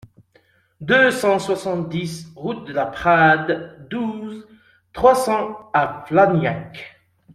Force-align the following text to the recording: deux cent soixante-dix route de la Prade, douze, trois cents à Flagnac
deux 0.79 1.11
cent 1.11 1.37
soixante-dix 1.37 2.31
route 2.35 2.65
de 2.67 2.73
la 2.73 2.87
Prade, 2.87 3.85
douze, 3.91 4.47
trois 4.95 5.13
cents 5.13 5.69
à 5.75 6.03
Flagnac 6.07 6.97